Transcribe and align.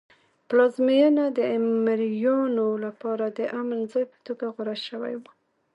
پلازمېنه 0.47 1.25
د 1.37 1.39
مریانو 1.85 2.67
لپاره 2.85 3.25
د 3.37 3.39
امن 3.59 3.79
ځای 3.91 4.05
په 4.11 4.17
توګه 4.27 4.45
غوره 4.55 4.75
شوی 4.87 5.13
و. 5.21 5.23